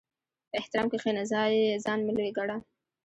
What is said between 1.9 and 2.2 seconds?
مه